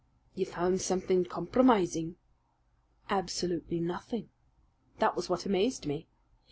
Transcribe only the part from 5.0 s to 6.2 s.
was what amazed me.